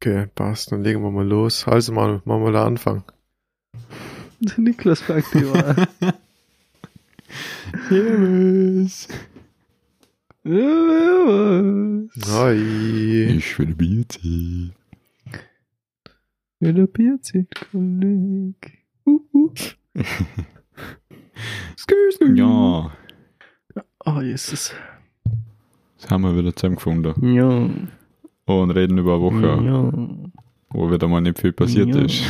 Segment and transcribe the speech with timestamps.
[0.00, 0.70] Okay, passt.
[0.70, 1.66] Dann legen wir mal los.
[1.66, 3.02] Also mal, machen wir da Anfang.
[4.40, 5.88] Der Niklas fragt die mal.
[7.88, 9.08] Servus.
[12.28, 13.24] Hi.
[13.36, 14.70] Ich will Biertee.
[16.60, 18.84] Ja, der Bierzit-Kolleg.
[19.04, 19.52] Uh, uh.
[21.76, 22.34] Skü, skü.
[22.34, 22.92] Ja,
[24.04, 24.72] Oh, Jesus.
[25.96, 27.68] jetzt haben wir wieder zusammengefunden Ja.
[28.54, 29.92] Und reden über eine Woche, Ja.
[30.70, 32.02] wo wieder mal nicht viel passiert Ja.
[32.02, 32.22] ist.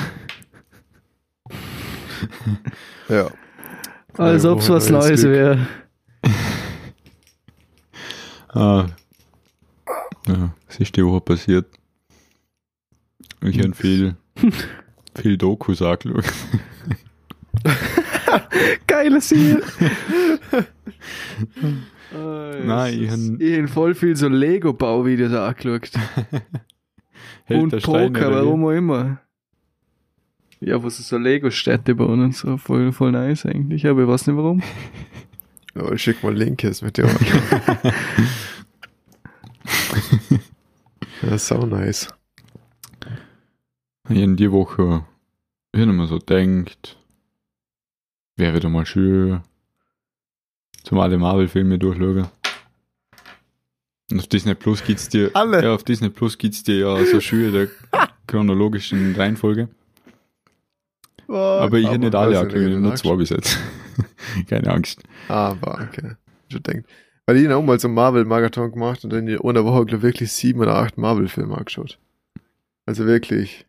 [3.09, 3.30] Ja.
[4.16, 5.66] Als ob es was neues wäre.
[8.51, 8.87] Ah.
[10.27, 11.66] Ja, was ist die Woche passiert?
[13.43, 14.16] Ich habe viel,
[15.15, 16.24] viel Dokus angeschaut.
[18.87, 19.62] Geile Serie.
[22.12, 25.91] Nein, ich han- Ich habe voll viel so Lego-Bauvideos angeschaut.
[27.45, 29.21] Hält und Poker, warum auch immer.
[30.60, 32.57] Ja, wo sie so Lego-Städte bauen und so.
[32.57, 33.87] Voll, voll nice eigentlich.
[33.87, 34.63] Aber ich weiß nicht warum.
[35.74, 37.05] Ja, ich schick mal Link jetzt mit dir.
[41.23, 42.09] ja, ist auch nice.
[44.09, 45.04] Ich in die Woche
[45.73, 46.97] ich hab mir so denkt,
[48.37, 49.43] wäre wieder mal schön,
[50.89, 52.29] zum alle Marvel-Filme durchschauen.
[54.11, 55.63] Und auf Disney Plus gibt's dir, Alle?
[55.63, 57.69] ja, auf Disney Plus gibt's dir ja so schön der
[58.27, 59.69] chronologischen Reihenfolge.
[61.27, 63.59] Aber ich hätte nicht alle angeschaut, nur zwei bis jetzt.
[64.49, 65.03] Keine Angst.
[65.28, 66.12] Aber, okay.
[66.50, 66.89] Schon denkt.
[67.27, 70.03] Weil ich auch mal so einen Marvel-Marathon gemacht und dann in einer Woche, glaube ich,
[70.15, 71.99] wirklich sieben oder acht Marvel-Filme angeschaut.
[72.87, 73.66] Also wirklich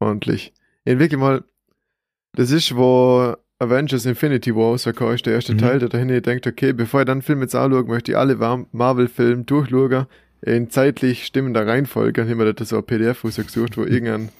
[0.00, 0.52] ordentlich.
[0.84, 1.44] Ich wirklich mal,
[2.32, 5.58] das ist, wo Avengers Infinity War rausgekommen ist, der erste Mhm.
[5.58, 8.36] Teil, da dahin denkt, okay, bevor ich dann Film jetzt anschaue, möchte ich alle
[8.72, 10.06] Marvel-Filme durchschauen,
[10.42, 12.20] in zeitlich stimmender Reihenfolge.
[12.20, 14.30] Dann haben wir da so ein PDF rausgesucht, wo irgendein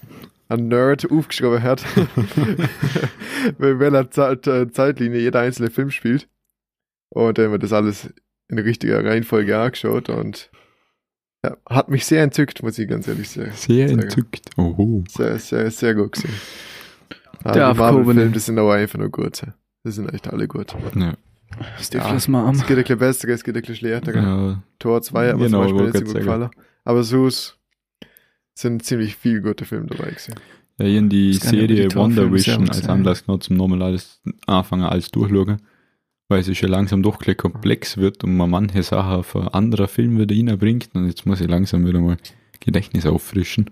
[0.49, 1.85] ein Nerd aufgeschrieben hat,
[3.59, 6.29] in welcher äh, Zeitlinie jeder einzelne Film spielt.
[7.09, 8.13] Und dann haben wir das alles
[8.49, 10.51] in richtiger Reihenfolge angeschaut und
[11.45, 13.53] ja, hat mich sehr entzückt, muss ich ganz ehrlich sagen.
[13.55, 14.51] Sehr Sehr entzückt.
[14.57, 15.05] Oho.
[15.09, 16.35] Sehr, sehr, sehr gut gesehen.
[17.45, 19.43] Ja, Der die Marvel-Filme, das sind aber einfach nur gut.
[19.85, 20.75] Die sind echt alle gut.
[20.95, 21.15] Ja.
[21.81, 22.55] Stifles Mom.
[22.55, 24.15] Es geht ein bisschen besser, es geht ein bisschen schlechter.
[24.15, 24.63] ja.
[24.79, 26.51] Tor 2 hat mir Genau, zum Beispiel nicht so gut gefallen.
[26.85, 27.29] Aber so
[28.55, 30.35] sind ziemlich viele gute Filme dabei gewesen.
[30.79, 32.89] Ja, ich hab die ja über die Serie Wonder Vision als.
[32.89, 35.59] Anlass genommen zum nochmal alles anfangen als durchschauen,
[36.29, 39.87] weil es schon langsam doch gleich komplex wird und man manche Sachen auf ein anderer
[39.87, 42.17] Film wieder reinbringt und jetzt muss ich langsam wieder mal
[42.61, 43.71] Gedächtnis auffrischen.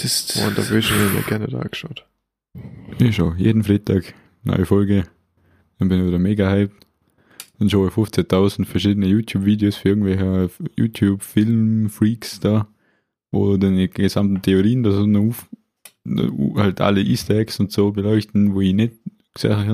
[0.00, 2.06] Das, Und da will ich mir gerne da angeschaut.
[2.98, 4.14] Ich schon, jeden Freitag
[4.44, 5.04] neue Folge,
[5.78, 6.86] dann bin ich wieder mega hyped.
[7.58, 12.68] Dann schaue ich 15.000 verschiedene YouTube-Videos für irgendwelche YouTube-Film-Freaks da,
[13.30, 15.48] wo dann die gesamten Theorien da so auf,
[16.56, 18.94] halt alle Easter Eggs und so beleuchten, wo ich nicht
[19.34, 19.66] gesehen habe.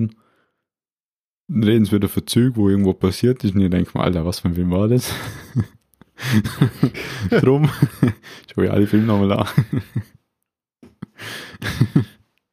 [1.48, 4.24] Dann reden sie wieder für Züge, wo irgendwo passiert ist und ich denke mir, Alter,
[4.24, 5.12] was für ein Film war das?
[7.30, 7.68] Drum
[8.52, 9.48] schaue ich alle Filme nochmal an.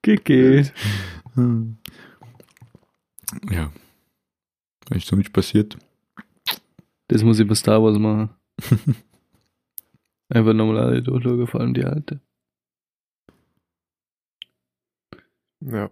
[0.23, 0.73] geht.
[1.33, 1.77] Hm.
[3.49, 3.71] Ja.
[4.87, 5.77] Was ist sonst passiert?
[7.09, 8.29] Das muss ich bei Star Wars machen.
[10.29, 12.21] Einfach nochmal alle durchschauen, vor allem die alte.
[15.59, 15.91] Ja.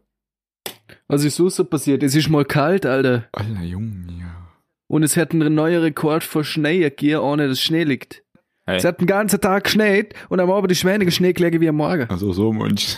[1.07, 2.03] Was ist so so passiert?
[2.03, 3.27] Es ist mal kalt, Alter.
[3.31, 4.44] Alter Junge, ja.
[4.87, 8.23] Und es hat einen neuen Rekord vor Schnee gegeben, ohne dass Schnee liegt.
[8.67, 8.77] Hey.
[8.77, 11.75] Es hat den ganzen Tag geschneit und am Abend ist weniger Schnee gelegen wie am
[11.75, 12.09] Morgen.
[12.09, 12.97] Also so Mensch.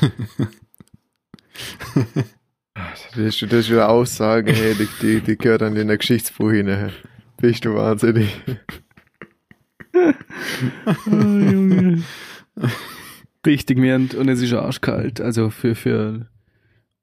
[3.13, 6.91] Das ist, das ist wieder Aussage, hey, die, die, die gehört an den Geschichtsbuch hin.
[7.37, 8.39] Bist du wahnsinnig.
[13.45, 15.21] Richtig mirnd und es ist arschkalt.
[15.21, 16.27] Also für, für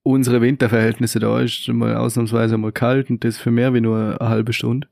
[0.05, 4.29] unsere Winterverhältnisse da ist mal ausnahmsweise mal kalt und das für mehr wie nur eine
[4.29, 4.87] halbe Stunde.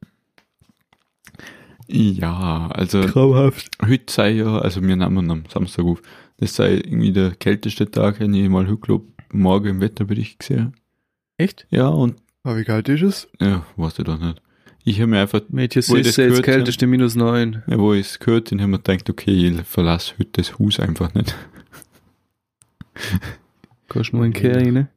[1.87, 3.69] ja, also Grauhaft.
[3.87, 6.03] heute sei ja, also wir nehmen am Samstag auf,
[6.39, 10.73] das sei irgendwie der kälteste Tag, den ich mal heute glaub, morgen im Wetterbericht gesehen.
[11.37, 11.67] Echt?
[11.71, 13.29] Ja, und Aber wie kalt ist es?
[13.41, 14.41] ja, weißt du doch nicht.
[14.85, 17.63] Ich habe mir einfach, Mädchen Wo ist das jetzt kälteste minus neun.
[17.69, 20.81] ja, wo ich es gehört habe, habe mir gedacht, okay, ich verlasse heute das Haus
[20.81, 21.37] einfach nicht.
[23.89, 24.89] Kannst nur ein Kehr rein.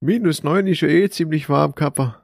[0.00, 2.22] Minus 9 ist ja eh ziemlich warm, Kappa.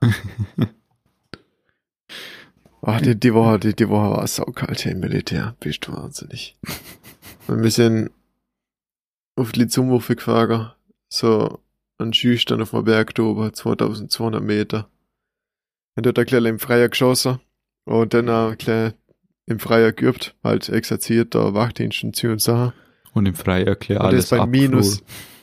[2.82, 5.56] Ach, die, die Woche, die, die Woche war saukalt hier im Militär.
[5.59, 6.56] Bist du wahnsinnig.
[7.49, 8.11] Wir sind
[9.35, 10.71] auf die Zumwurfe gefahren.
[11.09, 11.61] So
[11.99, 14.88] ein Schüchtern auf dem Berg oben, 2200 Meter.
[15.97, 17.41] Und dort ein kleiner im Freier geschossen.
[17.87, 18.94] Und dann ein
[19.47, 22.73] im Freier geübt, halt exerziert, da Wachdienst und Zü und Sachen.
[23.12, 25.33] Und im Freie erklärt Und alles das bei minus, abgefroren.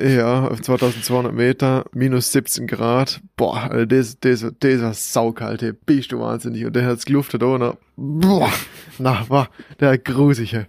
[0.00, 3.20] Ja, auf 2200 Meter, minus 17 Grad.
[3.36, 5.72] Boah, Alter, das, das, das war saukalt, ey.
[5.86, 6.64] bist du wahnsinnig.
[6.64, 8.50] Und der hat's geluftet ohne, boah,
[8.98, 9.48] na, boah,
[9.80, 10.64] der hat grusig, ey.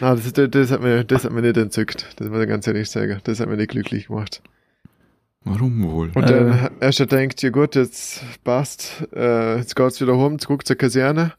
[0.00, 2.06] Na, das, das, das hat mir, das hat mir nicht entzückt.
[2.16, 3.20] Das muss ich ganz ehrlich sagen.
[3.24, 4.42] Das hat mir nicht glücklich gemacht.
[5.44, 6.10] Warum wohl?
[6.14, 6.26] Und Äh.
[6.26, 10.76] dann erst er denkt, ja gut, jetzt passt, äh, jetzt geht's wieder home, zurück zur
[10.76, 11.32] Kaserne.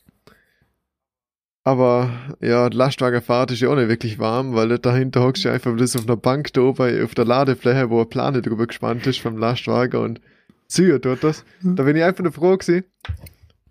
[1.68, 2.10] Aber
[2.40, 5.98] ja, die Lastwagenfahrt ist ja auch nicht wirklich warm, weil dahinter hockst du einfach bloß
[5.98, 9.38] auf einer Bank da oben auf der Ladefläche, wo eine Plane drüber gespannt ist vom
[9.38, 10.22] Lastwagen und
[10.69, 11.44] zieht dort das.
[11.62, 12.86] Da bin ich einfach nur froh gewesen.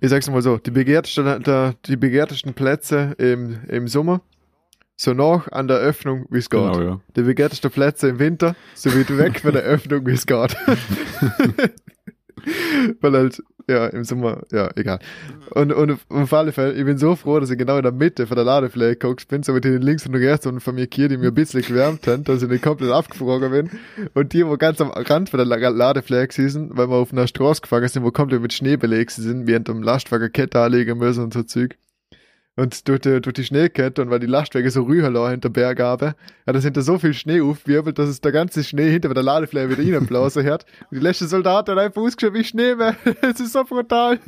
[0.00, 4.20] Ich sag's mal so, die begehrtesten, der, die begehrtesten Plätze im, im Sommer,
[4.96, 6.60] so nach an der Öffnung, wie es geht.
[6.60, 7.00] Genau, ja.
[7.16, 10.54] Die begehrtesten Plätze im Winter, so weit weg von der Öffnung, wie es geht.
[13.00, 14.98] Weil halt, ja, im Sommer, ja, egal.
[15.50, 18.26] Und, und auf alle Fälle, ich bin so froh, dass ich genau in der Mitte
[18.26, 21.08] von der Ladefläche guckst bin, so mit den links und rechts und von mir hier,
[21.08, 23.70] die mir ein bisschen gewärmt haben, dass ich nicht komplett abgefroren bin.
[24.14, 27.26] Und die, wo ganz am Rand von der La- Ladefläche sind, weil wir auf einer
[27.26, 31.24] Straße gefahren sind, wo komplett mit Schnee belegt sind, während dem Lastwagen Kette anlegen müssen
[31.24, 31.76] und so Zeug.
[32.58, 36.14] Und durch die, durch die Schneekette und weil die Lastwagen so rüberlau hinter Berg haben,
[36.46, 39.22] ja, da sind da so viel Schnee aufgewirbelt, dass es der ganze Schnee hinter der
[39.22, 40.64] Ladefläche wieder reinblasen hat.
[40.90, 42.96] Und die letzte Soldat hat einfach ausgeschaut wie Schnee mehr.
[43.20, 44.18] Es ist so brutal.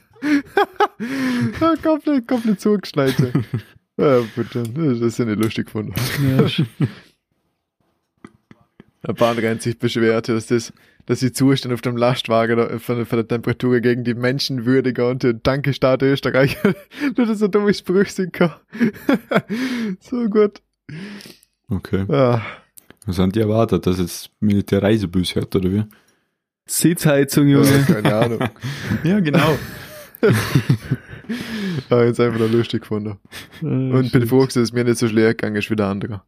[1.60, 3.14] ja, komplett, komplett zugeschneit.
[3.96, 4.62] ja, bitte.
[4.62, 5.94] Das ist ja nicht lustig gefunden.
[6.22, 6.46] Ja,
[9.14, 10.72] paar andere haben sich beschwert, dass das,
[11.08, 15.42] dass die Zustand auf dem Lastwagen von, von der Temperatur gegen die Menschenwürdige und den
[15.42, 16.58] Dankestaat Österreich,
[17.16, 18.52] nur das so dumme Sprüche sind kann.
[20.00, 20.60] so gut.
[21.70, 22.04] Okay.
[22.10, 22.42] Ah,
[23.06, 25.84] Was haben die erwartet, dass jetzt Militärreisebus hat, oder wie?
[26.66, 27.84] Sitzheizung, ja, Junge.
[27.86, 28.48] keine Ahnung.
[29.02, 29.56] Ja, genau.
[31.88, 33.16] Ah, jetzt einfach nur lustig gefunden.
[33.62, 36.22] Und bin froh, dass es mir nicht so schlecht gegangen ist wie der andere.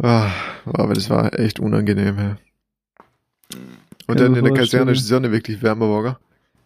[0.00, 0.30] Ah,
[0.64, 2.36] aber das war echt unangenehm, ja.
[4.06, 4.54] Und dann in der.
[4.54, 6.16] Kaserne ist die Sonne wirklich wärmer geworden.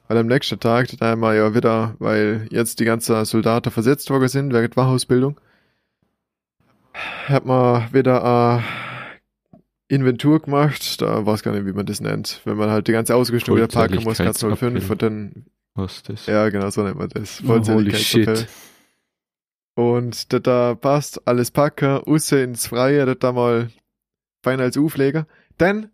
[0.08, 4.08] Weil am nächsten Tag, da haben wir ja wieder, weil jetzt die ganzen Soldaten versetzt
[4.08, 5.38] worden sind, während Wachausbildung,
[7.26, 8.64] hat man wieder eine
[9.88, 13.14] Inventur gemacht, da weiß gar nicht, wie man das nennt, wenn man halt die ganze
[13.14, 14.92] Ausrüstung wieder packen muss, ganz 05 Vollzähligkeitsabfälle.
[14.92, 15.44] und dann
[15.74, 16.26] Was ist das?
[16.26, 17.42] ja, genau, so nennt man das.
[17.46, 18.48] Oh, holy shit.
[19.74, 23.70] Und da, da passt alles packen, raus ins Freie, da da mal
[24.42, 25.26] fein als Aufleger.
[25.56, 25.90] Dann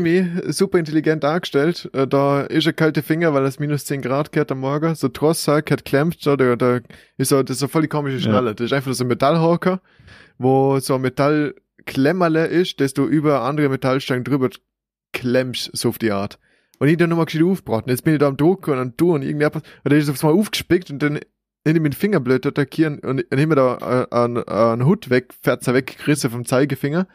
[0.00, 1.90] mich super intelligent angestellt.
[1.92, 4.94] Äh, Da ist ein kalte Finger, weil es minus 10 Grad geht am Morgen.
[4.94, 6.80] So Trosssack hat klemmt, da, da, da
[7.18, 8.54] ist so, das ist so voll die komische Schnalle.
[8.54, 9.82] Das ist einfach so ein Metallhocker,
[10.38, 14.48] wo so ein Metallklemmerle ist, das du über andere Metallstangen drüber
[15.12, 16.38] klemmst, so auf die Art.
[16.78, 17.84] Und ich dann nochmal gescheit aufgebracht.
[17.86, 20.08] Jetzt bin ich da am Drucken und am Tun und irgendwie etwas, und dann ist
[20.08, 24.06] es Mal aufgespickt und dann hätte ich mit dem Finger blöd attackieren und wir da
[24.10, 27.06] äh, einen, einen Hut weg, Ferzer weggerissen vom Zeigefinger.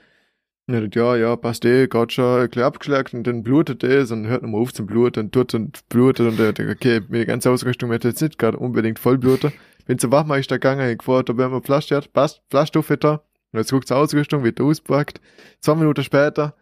[0.69, 4.27] Und er hat, ja, ja, passt eh, ein bisschen abgeschlagen und dann blutet es und
[4.27, 7.49] hört nochmal auf zum Blut und tut und blutet und er denkt, okay, meine ganze
[7.49, 9.51] Ausrüstung wird jetzt nicht gerade unbedingt voll bluten.
[9.87, 13.23] Bin zum Wachmeister gegangen, ich gefragt, ob er mir Flasche hat, passt, hat er.
[13.51, 15.19] Und jetzt guckt zur Ausrüstung, wird ausgepackt.
[15.59, 16.53] Zwei Minuten später,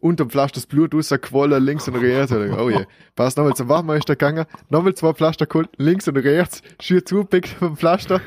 [0.00, 2.32] unterm Flasch das Blut rausgequollen, links und rechts.
[2.32, 6.62] Und oh je, passt nochmal zum Wachmeister gegangen, nochmal zwei Pflaster geholt, links und rechts,
[6.80, 8.20] schier zugepickt vom Pflaster.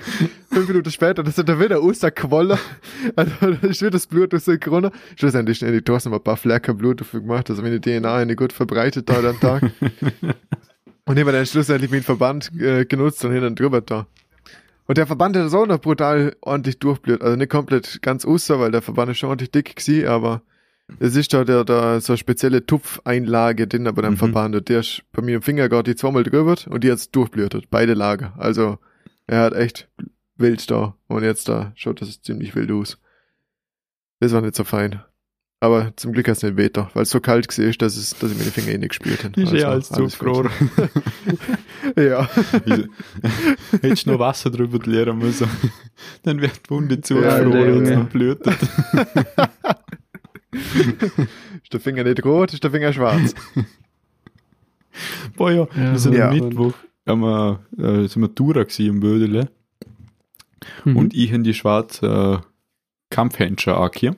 [0.51, 2.57] Fünf Minuten später, das ist dann wieder rausgequollen.
[3.15, 4.91] Also, da ist wieder das Blut rausgekommen.
[5.15, 8.53] Schlussendlich schnell die Tassen ein paar Flecken Blut dafür gemacht, also meine DNA eine gut
[8.53, 9.63] verbreitet da am Tag.
[11.07, 14.07] Und habe dann schlussendlich meinen Verband äh, genutzt und hin dann drüber da.
[14.87, 17.21] Und der Verband hat so noch brutal ordentlich durchblüht.
[17.21, 20.41] Also nicht komplett ganz außer, weil der Verband ist schon ordentlich dick gewesen, aber
[20.99, 24.17] es ist da, der, da so eine spezielle Tupfeinlage drin bei dem Mhm.
[24.17, 24.55] Verband.
[24.55, 27.69] Und der ist bei mir im Finger gerade die zweimal drüber und die jetzt durchblühtet.
[27.69, 28.33] Beide Lager.
[28.37, 28.77] Also
[29.27, 29.89] er hat echt
[30.37, 30.95] wild da.
[31.07, 32.99] Und jetzt da schaut das ziemlich wild aus.
[34.19, 35.01] Das war nicht so fein.
[35.61, 38.11] Aber zum Glück hat es nicht weiter, weil es so kalt gewesen ist, dass, es,
[38.19, 39.41] dass ich meine Finger eh nicht gespürt habe.
[39.41, 40.51] Ist ja alles alles zugefroren.
[41.97, 42.29] ja.
[43.81, 45.47] Hättest du noch Wasser drüber leeren müssen.
[46.23, 47.91] Dann wird die Wunde Ja, zugefroren und ja.
[47.95, 48.57] dann blutet.
[51.63, 53.33] Ist der Finger nicht rot, ist der Finger schwarz.
[55.35, 56.29] Boah, ja, Ja, wir sind ja.
[56.29, 56.73] am Mittwoch
[57.07, 59.49] haben wir, äh, sind wir Tourer gewesen im Bödele
[60.83, 60.97] Mhm.
[60.97, 62.37] und ich in die schwarzen äh,
[63.11, 64.17] Kampfhändchen angehört.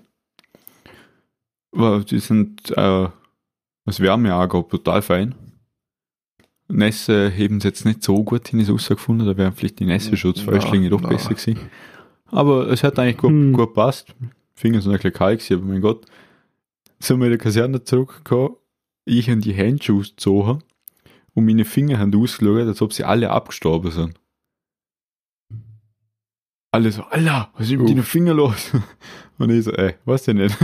[2.09, 3.09] Die sind, äh,
[3.85, 5.35] das Wärmeager total fein.
[6.69, 10.85] Nässe heben sie jetzt nicht so gut hin, ist rausgefunden, da wären vielleicht die Nässe-Schutzfäustlinge
[10.85, 11.09] Ja, doch na.
[11.09, 11.59] besser gewesen.
[12.27, 13.53] Aber es hat eigentlich gut, Hm.
[13.53, 14.13] gut passt.
[14.55, 16.05] Finger sind ein bisschen kalt gewesen, aber mein Gott.
[16.99, 18.55] Sind wir in der Kaserne zurückgekommen,
[19.05, 20.63] ich in die Handschuhe gezogen
[21.33, 24.19] und meine Finger haben ausgeschaut, als ob sie alle abgestorben sind.
[26.71, 28.71] Alle so, Alter, was ist mit deinen Finger los?
[29.37, 30.57] Und ich so, ey, weiß ich nicht.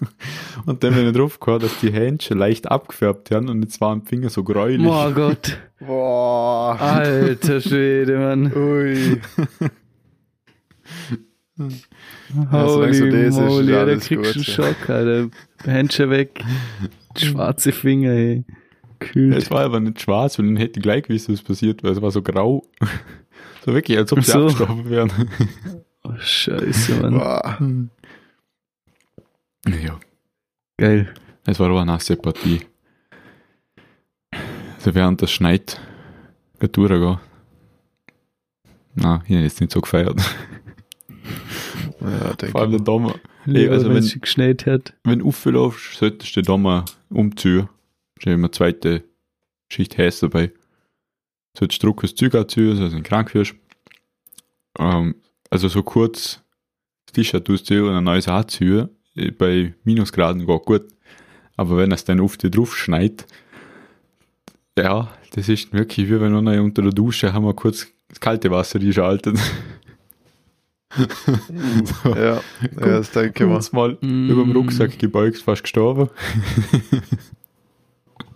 [0.66, 4.02] Und dann bin ich drauf gekommen, dass die Händchen leicht abgefärbt haben und jetzt waren
[4.02, 4.86] die Finger so gräulich.
[4.86, 5.58] Oh Gott.
[5.78, 6.80] Boah.
[6.80, 8.52] Alter Schwede, Mann.
[8.54, 9.20] Ui.
[11.58, 11.74] Holy
[12.50, 14.42] solange so das ist, moly, ja, da kriegst du einen ja.
[14.42, 15.30] Schock, Alter.
[15.64, 16.44] Händchen weg.
[17.16, 18.44] Schwarze Finger, ey.
[18.98, 19.32] Kühl.
[19.34, 22.02] Es war aber nicht schwarz, weil dann hätte ich gleich gewusst, was passiert, weil es
[22.02, 22.62] war so grau.
[23.64, 24.44] So wirklich, als ob sie so.
[24.44, 25.10] abgestorben wären.
[26.04, 27.14] Oh, scheiße, Mann.
[27.14, 27.58] Boah.
[29.66, 29.98] Ja,
[30.76, 31.12] Geil.
[31.46, 32.60] es war aber eine nasse Partie.
[34.76, 35.80] Also während das schneit,
[36.60, 37.18] geht durchgehen.
[38.94, 40.20] Nein, ich habe jetzt nicht so gefeiert.
[42.06, 42.80] Ja, denke Vor allem der.
[42.80, 43.14] Dommer.
[43.44, 44.94] Lieber, also wenn es geschneit hat.
[45.04, 47.68] Wenn du auflaufst, solltest du den Dommer umziehen.
[48.18, 49.04] Stell immer zweite
[49.68, 50.52] Schicht heiß dabei.
[51.56, 53.54] Solltest du Druck das Zeug anziehen, also wenn du krank wirst.
[54.78, 55.16] Ähm,
[55.50, 56.42] also so kurz
[57.06, 60.84] das T-Shirt ausziehen und ein neues anziehen, äh, bei Minusgraden geht gut.
[61.56, 63.26] Aber wenn es dann auf dich drauf schneit,
[64.78, 68.50] ja, das ist wirklich wie wenn noch unter der Dusche haben wir kurz das kalte
[68.50, 69.38] Wasser einschaltet.
[70.96, 73.88] so, Ja, ja, das denke ich mal.
[73.88, 74.30] mal Mm.
[74.30, 76.10] über dem Rucksack gebeugt, fast gestorben.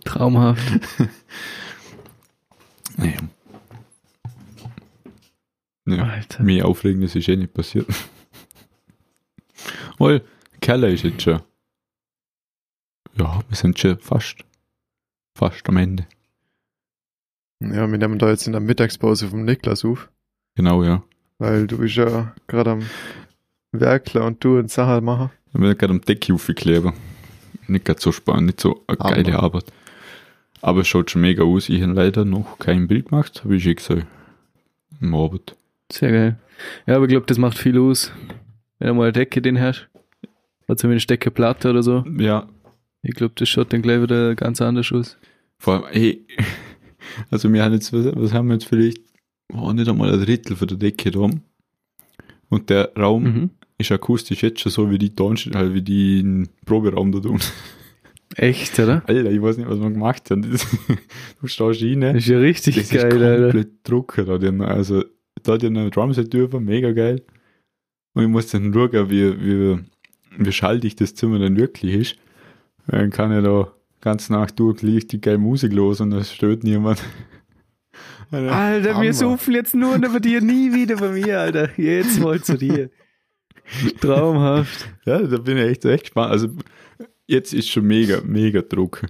[0.05, 0.61] Traumhaft.
[2.97, 3.17] Naja.
[5.87, 6.43] Ja, Alter.
[6.43, 7.87] mehr Aufregendes ist eh nicht passiert.
[9.97, 10.23] Weil,
[10.59, 11.41] Keller ist jetzt schon.
[13.17, 14.43] Ja, wir sind schon fast.
[15.35, 16.05] Fast am Ende.
[17.61, 20.11] Ja, wir nehmen da jetzt in der Mittagspause vom Niklas auf,
[20.55, 21.01] Genau, ja.
[21.41, 22.81] Weil du bist ja gerade am
[23.71, 25.31] Werkler und du und Sachen machen.
[25.47, 26.93] Ich bin gerade am Decke aufgeklebt.
[27.67, 29.15] Nicht gerade so spannend, nicht so eine Aber.
[29.15, 29.65] geile Arbeit.
[30.61, 31.67] Aber es schaut schon mega aus.
[31.69, 34.05] Ich habe leider noch kein Bild gemacht, habe ich schon gesagt.
[35.01, 35.55] Am Abend.
[35.91, 36.39] Sehr geil.
[36.85, 38.11] Ja, aber ich glaube, das macht viel aus.
[38.77, 39.87] Wenn du mal eine Decke den hast.
[40.67, 42.05] Oder zumindest Deckeplatte oder so.
[42.19, 42.47] Ja,
[43.01, 45.17] Ich glaube, das schaut dann gleich wieder ganz anders aus.
[45.57, 46.23] Vor allem, hey,
[47.31, 48.99] also wir haben jetzt, was, was haben wir jetzt vielleicht,
[49.53, 51.29] oh, nicht einmal ein Drittel von der Decke da.
[52.49, 53.49] Und der Raum Mhm.
[53.77, 57.39] ist akustisch jetzt schon so wie die Tonst halt wie die Proberaum da tun.
[58.35, 59.03] Echt, oder?
[59.07, 60.41] Alter, ich weiß nicht, was wir gemacht haben.
[60.51, 60.65] Das,
[61.41, 63.41] du stehst rein, Das das ist ja richtig ist geil, Alter.
[63.43, 64.37] komplett Drucker da.
[64.37, 65.03] Die haben- Also,
[65.43, 67.23] da hat ja eine Drumset drüber, mega geil.
[68.13, 69.79] Und ich muss dann schauen, wie, wie,
[70.37, 72.15] wie schaltig das Zimmer dann wirklich ist.
[72.87, 77.01] Dann kann ich da ganz Nacht durch richtig geil Musik los und es stört niemand.
[78.31, 81.69] Alter, Alter, wir suchen jetzt nur bei dir, nie wieder bei mir, Alter.
[81.77, 82.89] Jetzt mal zu dir.
[83.99, 84.87] Traumhaft.
[85.05, 86.31] Ja, da bin ich echt, echt gespannt.
[86.31, 86.47] Also,
[87.27, 89.01] jetzt ist schon mega, mega Druck.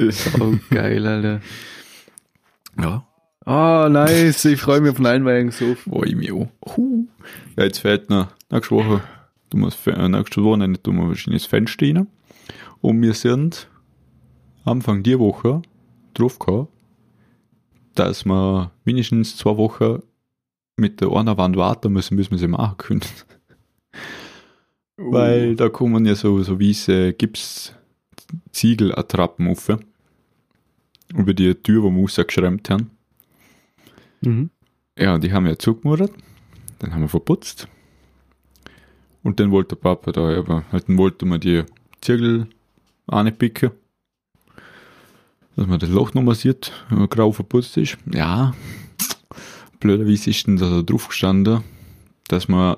[0.00, 1.40] Oh, geil, Alter.
[2.80, 3.06] Ja.
[3.44, 4.44] Oh, nice.
[4.46, 5.86] Ich freue mich auf den Einweihungshof.
[5.90, 6.48] Oh, ich mich auch.
[7.56, 9.02] Ja, jetzt fährt noch nächste Woche,
[9.50, 12.06] du musst, äh, nächste Wochenende tun wir wahrscheinlich das Fenster rein.
[12.80, 13.68] Und wir sind
[14.64, 15.60] Anfang der Woche
[16.14, 16.68] drauf gekommen,
[17.94, 20.02] dass wir mindestens zwei Wochen
[20.76, 23.02] mit der einen Wand warten müssen, bis wir sie machen können.
[24.96, 29.68] Weil da kommen ja so, so weiße Gips-Ziegelattrappen auf.
[31.14, 32.90] Über die Tür, wo wir rausgeschremmt haben.
[34.22, 34.48] Mhm.
[34.98, 36.12] Ja, die haben wir zugemauert.
[36.78, 37.66] Dann haben wir verputzt.
[39.22, 41.64] Und dann wollte der Papa da, aber halt dann wollte man die
[42.00, 42.46] Ziegel
[43.06, 43.72] anpicken.
[45.56, 47.98] Dass man das Loch nochmal sieht, wenn man grau verputzt ist.
[48.12, 48.54] Ja,
[49.80, 51.62] blöderweise ist denn da drauf gestanden,
[52.28, 52.76] dass man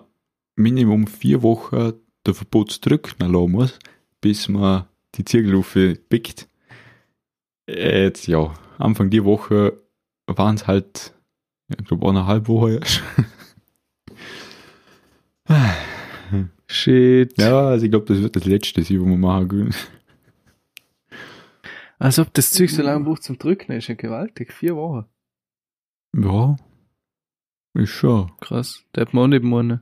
[0.56, 1.92] Minimum vier Wochen
[2.26, 3.78] den Verputz drücken lassen muss,
[4.20, 6.48] bis man die Ziegel aufpickt.
[7.68, 9.78] Jetzt, ja, Anfang die Woche
[10.26, 11.14] waren es halt
[11.68, 13.02] ich glaube eineinhalb Wochen erst.
[16.66, 17.38] Shit.
[17.38, 19.74] ja, also ich glaube, das wird das letzte sein, was wir machen können.
[22.04, 24.52] Als ob das Zeug so lange braucht zum Drücken, ist ja gewaltig.
[24.52, 25.06] Vier Wochen.
[26.14, 26.54] Ja,
[27.72, 28.30] ist schon.
[28.42, 28.84] Krass.
[28.94, 29.80] Der hat man auch nicht meinen.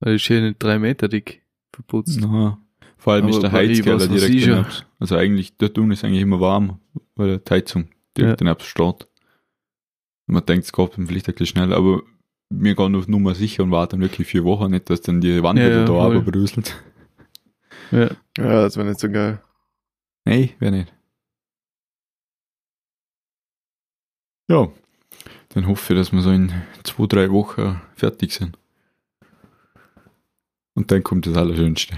[0.00, 2.18] Weil ist hier nicht drei Meter dick verputzt.
[2.20, 2.58] Na,
[2.98, 4.54] vor allem Aber ist der Heizkeller direkt ja.
[4.56, 4.74] daneben.
[4.98, 6.80] Also eigentlich, dort unten ist eigentlich immer warm,
[7.14, 8.46] weil die Heizung direkt Ja.
[8.46, 9.06] daneben steht.
[10.26, 12.02] Und man denkt, es geht dann vielleicht ein bisschen schnell, aber
[12.50, 15.60] wir gehen auf Nummer sicher und warten wirklich vier Wochen nicht, dass dann die Wand
[15.60, 16.16] Ja, wieder ja, da voll.
[16.16, 16.74] runterbröselt.
[17.92, 18.10] Ja.
[18.36, 19.40] Ja, das wäre nicht so geil.
[20.24, 20.93] Nee, wäre nicht.
[24.48, 24.68] Ja,
[25.50, 28.58] dann hoffe ich, dass wir so in zwei, drei Wochen fertig sind.
[30.74, 31.94] Und dann kommt das Allerschönste.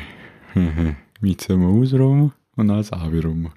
[1.20, 3.50] Mit wir ausräumen und alles rum.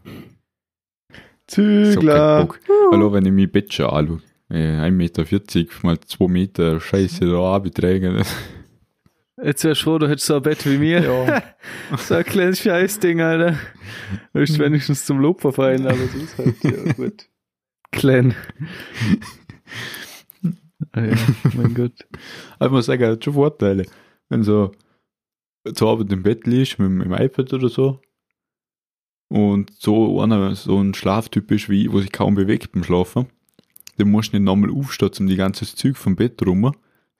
[1.48, 2.46] So kein Zügler.
[2.46, 2.60] Bock.
[2.92, 4.22] Hallo, wenn ich mein Bett schon anschaue.
[4.50, 8.24] Äh, 1,40 Meter mal 2 Meter Scheiße da abträgen.
[9.44, 11.04] Jetzt wärst du froh, du hättest so ein Bett wie mir.
[11.04, 11.44] Ja.
[11.98, 13.52] So ein kleines Scheißding, Alter.
[14.34, 17.29] Du bist wenigstens zum Lob verfallen, aber sonst halt, ja, gut.
[17.92, 18.36] Klein.
[20.94, 21.16] Ah ja,
[21.58, 22.08] mein Gott.
[22.62, 23.86] Ich muss sagen, er hat schon Vorteile.
[24.30, 24.72] Wenn so
[25.74, 28.00] zur Arbeit im Bett liegst, mit, mit dem iPad oder so,
[29.30, 33.28] und so einer so ein Schlaftyp ist wie ich, wo sich kaum bewegt beim Schlafen,
[33.98, 36.72] dann musst du nicht nochmal aufstehen, um die ganze Zeug vom Bett rum,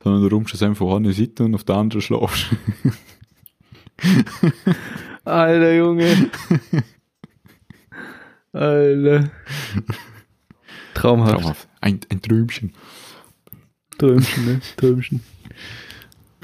[0.04, 2.48] sondern du rumpst es einfach auf eine Seite und auf der anderen schlafst.
[5.26, 6.32] Alter Junge.
[8.54, 9.32] Alter.
[11.00, 11.34] Traumhaft.
[11.40, 11.68] Traumhaft.
[11.82, 12.74] Ein, ein Träumchen.
[13.98, 14.62] Träumchen, ne?
[14.78, 15.22] Träumchen.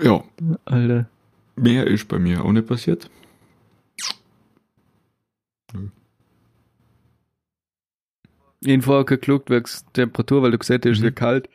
[0.01, 0.23] Ja,
[0.65, 1.09] Alter.
[1.55, 3.09] mehr ist bei mir auch nicht passiert.
[8.61, 11.03] Ich hab vorher geguckt, wegen Temperatur, weil du gesagt hast, es Mhm.
[11.03, 11.49] wird kalt.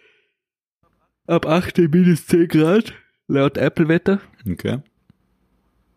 [1.27, 2.93] Ab 8 minus 10 Grad,
[3.29, 4.21] laut Apple-Wetter.
[4.49, 4.79] Okay.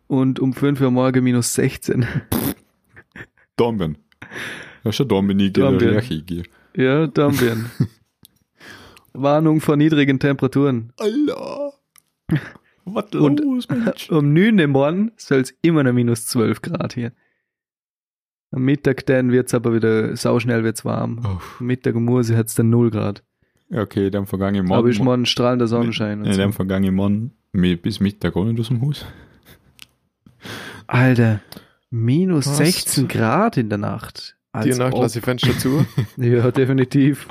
[0.06, 2.06] Und um 5 Uhr morgen minus 16.
[3.56, 3.98] Dornbirn.
[4.84, 5.98] Ja, schon Dornbirn, ich gehe Dornbirn.
[5.98, 6.42] ich gehe.
[6.76, 7.70] Ja, Dornbirn.
[9.12, 10.92] Warnung vor niedrigen Temperaturen.
[10.98, 11.72] Alter!
[12.84, 14.10] Was Und- los, Mensch?
[14.10, 17.12] Um 9 Uhr morgen soll es immer noch minus 12 Grad hier.
[18.50, 21.20] Am Mittag dann wird es aber wieder sauschnell wird's warm.
[21.24, 23.22] Am Mittag um Uhr hat es dann 0 Grad.
[23.70, 24.88] Ja, okay, dann vergangen Aber Morgen.
[24.90, 26.24] ist morgen strahlender Sonnenschein.
[26.24, 26.38] Ja, so.
[26.40, 29.06] dann vergangen Morgen bis Mittag auch nicht aus dem Haus.
[30.86, 31.40] Alter,
[31.90, 32.58] minus Was?
[32.58, 34.36] 16 Grad in der Nacht.
[34.62, 35.02] Die Als Nacht ob.
[35.02, 35.84] lasse ich Fenster zu.
[36.16, 37.28] Ja, definitiv.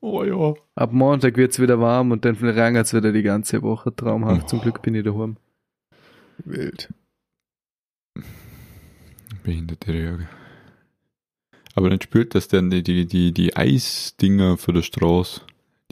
[0.00, 0.54] Oh ja.
[0.74, 3.94] Ab Montag wird es wieder warm und dann regnet es wieder die ganze Woche.
[3.94, 4.48] Traumhaft.
[4.50, 4.62] Zum Oh.
[4.62, 5.36] Glück bin ich daheim.
[6.44, 6.92] Wild.
[9.42, 10.28] Behinderte Röhre.
[11.74, 15.40] Aber dann spürt das dann die, die, die, die Eisdinger für die Straße,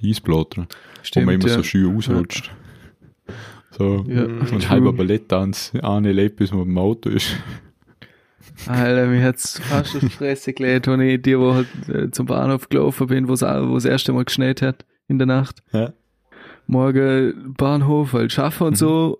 [0.00, 0.66] die Eisplatten,
[1.14, 1.54] wo man immer ja.
[1.54, 2.50] so schön ausrutscht.
[3.70, 4.68] So, Ja, so ein true.
[4.68, 7.36] halber Balletttanz, eine lebt, bis man im Auto ist.
[8.66, 12.68] Alter, mir hat's fast auf die Fresse gelegt, wenn ich die Woche äh, zum Bahnhof
[12.68, 15.62] gelaufen bin, wo es das erste Mal geschneit hat in der Nacht.
[15.72, 15.92] Ja.
[16.66, 19.18] Morgen Bahnhof, halt schaffen und so.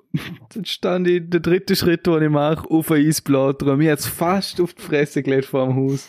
[0.54, 3.62] Dann stand ich, der dritte Schritt, den ich mache, auf ein Eisblatt.
[3.62, 6.08] Mir hat's fast auf die Fresse gelegt vor dem Haus.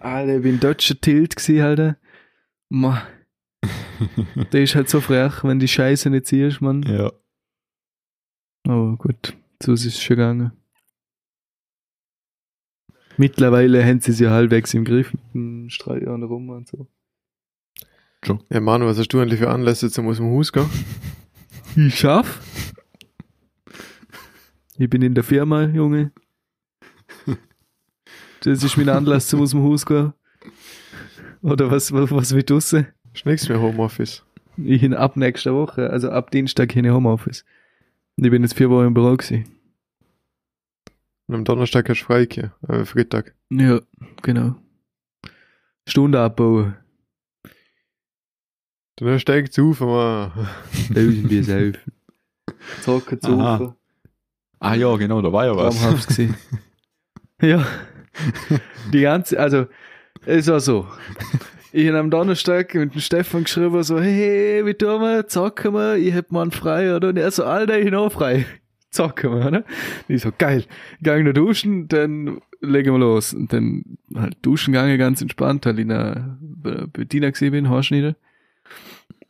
[0.00, 1.96] Alter, ich bin deutscher Tilt gewesen, Alter.
[2.70, 3.02] Ma.
[4.52, 6.82] Der ist halt so frech, wenn die Scheiße nicht ziehst, man.
[6.84, 7.12] Ja.
[8.66, 10.52] Aber gut, so ist es schon gegangen.
[13.22, 16.88] Mittlerweile haben sie es ja halbwegs im Griff mit dem Streit an rum und so.
[18.50, 20.68] Ja, Manu, was hast du eigentlich für Anlässe zum aus dem Haus gehen?
[21.76, 22.72] Ich schaff.
[24.76, 26.10] Ich bin in der Firma, Junge.
[28.40, 30.14] Das ist mein Anlass zum aus dem Haus gehen.
[31.42, 32.88] Oder was, was, was mit draussen?
[33.14, 34.24] Ist nichts mehr Homeoffice.
[34.56, 37.44] Ich bin ab nächster Woche, also ab Dienstag hin Homeoffice.
[38.16, 39.44] Und ich bin jetzt vier Wochen im Büro gewesen.
[41.28, 43.34] Und am Donnerstag hast du frei, hier, äh, Freitag.
[43.50, 43.80] Ja,
[44.22, 44.56] genau.
[45.86, 46.76] Stunde abbauen.
[48.96, 50.32] Dann steigt zu, mal.
[50.90, 51.82] Lösen wir selbst.
[52.82, 53.58] Zocken, Aha.
[53.58, 53.76] Zocken.
[54.60, 55.76] Ah ja, genau, da war ja was.
[55.76, 56.36] Traumhaft gewesen.
[57.40, 57.66] ja.
[58.92, 59.66] Die ganze, also,
[60.24, 60.86] es war so.
[61.72, 65.96] Ich habe am Donnerstag mit dem Stefan geschrieben, so, hey, wie tun wir, zocken wir,
[65.96, 67.08] ich hab morgen frei, oder?
[67.08, 68.46] Und er so, Alter, ich auch frei.
[68.92, 69.64] Zocken wir, oder?
[70.08, 70.64] Und ich so, geil.
[71.02, 73.32] Gang noch duschen, dann legen wir los.
[73.34, 77.68] Und dann halt duschen gegangen, ganz entspannt, weil ich in der Be- Bettina gesehen bin,
[77.70, 78.14] Horschnieder.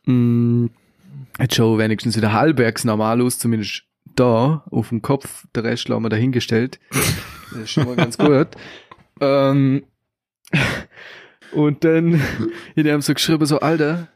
[0.05, 0.67] Mm,
[1.39, 3.83] Jetzt schon wenigstens wieder halbwegs normal aus, zumindest
[4.15, 5.47] da auf dem Kopf.
[5.55, 6.79] Der Rest haben wir dahingestellt.
[6.91, 8.49] Das ist schon mal ganz gut.
[9.21, 9.83] Ähm,
[11.53, 12.19] und dann,
[12.75, 14.09] die haben so geschrieben, so, Alter,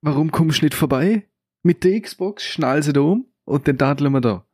[0.00, 1.26] warum kommst du nicht vorbei?
[1.62, 4.46] Mit der Xbox, schnall sie da um und dann dadeln wir da.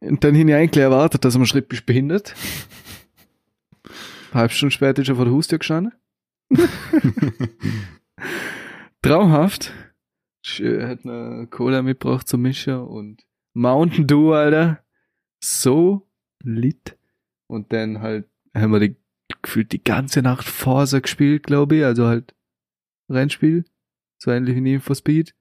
[0.00, 2.34] Und dann habe ich eigentlich erwartet, dass er am Schritt bist behindert.
[4.32, 5.94] Halb Stunde später ist er vor der Haustür gestanden.
[9.02, 9.72] Traumhaft.
[10.58, 14.84] Er hat eine Cola mitgebracht zum Mischen und Mountain Dew, Alter.
[15.42, 16.06] So
[16.42, 16.98] lit.
[17.46, 18.96] Und dann halt haben wir die,
[19.40, 21.84] gefühlt die ganze Nacht Forza gespielt, glaube ich.
[21.84, 22.34] Also halt
[23.08, 23.64] Rennspiel.
[24.18, 25.34] So ähnlich wie Need for Speed.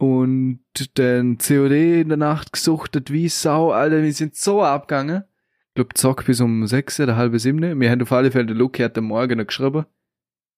[0.00, 0.60] Und
[0.94, 4.02] dann COD in der Nacht gesuchtet wie Sau, Alter.
[4.02, 5.24] Wir sind so abgegangen.
[5.68, 7.78] Ich glaube, Zock bis um sechs oder halbe sieben.
[7.78, 9.84] Wir haben auf alle Fälle, der Luki hat am Morgen noch geschrieben.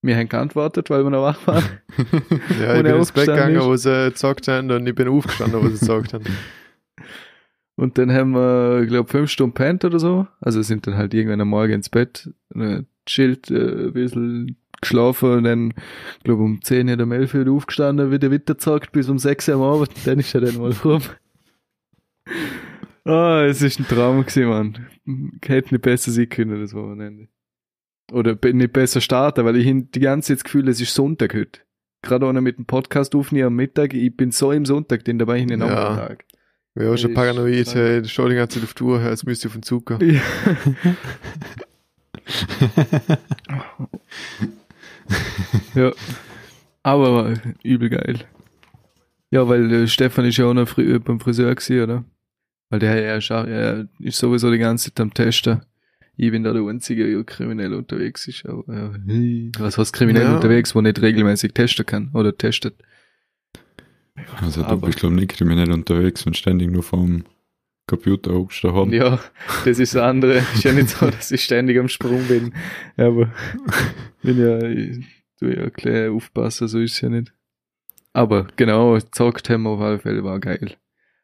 [0.01, 1.65] Wir haben geantwortet, weil wir noch wach waren.
[2.61, 3.65] Ja, ich bin ins Bett gegangen, ist.
[3.65, 6.25] wo sie gezockt haben und ich bin aufgestanden, wo sie gezockt haben.
[7.75, 10.29] Und dann haben wir, ich glaube, fünf Stunden pennt oder so.
[10.41, 15.33] Also sind dann halt irgendwann am Morgen ins Bett, äh, chillt, äh, ein bisschen geschlafen
[15.39, 15.73] und dann,
[16.19, 19.55] ich glaube, um 10 oder um 11 Uhr aufgestanden, wieder weitergezockt bis um 6 Uhr
[19.55, 19.91] am Abend.
[20.05, 21.01] Dann ist er dann mal rum.
[23.05, 24.87] Ah, es ist ein Traum gewesen, Mann.
[25.45, 27.27] Hätte nicht besser sein können, das Wochenende.
[28.13, 31.63] Oder nicht besser starten, weil ich die ganze Zeit das Gefühl, es ist Sonntag heute.
[32.03, 35.41] Gerade ohne mit dem Podcast aufnehmen am Mittag, ich bin so im Sonntag, den dabei
[35.41, 35.67] in den Ja.
[35.67, 36.25] Nachmittag.
[36.77, 39.49] Wäre auch schon Ich- paranoid, hey, schau die ganze Zeit auf die Uhr, als müsste
[39.49, 40.15] ich auf den Zug gehen.
[40.15, 40.23] Ja.
[45.75, 45.93] ja.
[46.83, 48.21] Aber übel geil.
[49.31, 52.05] Ja, weil äh, Stefan ist ja auch noch früh beim Friseur gewesen, oder?
[52.71, 55.63] Weil der er ist, auch, er ist sowieso die ganze Zeit am Testen.
[56.17, 58.45] Ich bin da der Einzige, der kriminell unterwegs ist.
[58.47, 58.91] Aber, ja,
[59.59, 60.35] was heißt kriminell Ja.
[60.35, 62.75] unterwegs, wo nicht regelmäßig testen kann oder testet?
[64.41, 67.25] Also du Aber- bist glaube ich nicht kriminell unterwegs und ständig nur vom
[67.93, 68.91] Computer hockst daheim.
[68.91, 69.21] Ja,
[69.67, 70.39] das ist das andere.
[70.55, 72.55] Ist ja nicht so, dass ich ständig am Sprung bin.
[72.97, 73.31] Aber
[74.23, 75.05] bin ja, ich
[75.39, 77.35] tu ja klar aufpassen, so ist es ja nicht.
[78.15, 80.77] Aber genau, gezockt haben wir auf alle Fälle, war geil.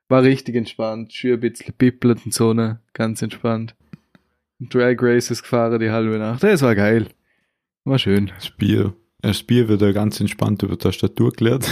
[0.08, 2.80] War richtig entspannt, schön ein bisschen pippelt und so, ne?
[2.92, 3.74] ganz entspannt.
[4.58, 7.06] Drag Races gefahren die halbe Nacht, das war geil.
[7.84, 8.30] War schön.
[8.34, 11.66] Das Bier, das Bier wird ja ganz entspannt über die Tastatur geleert.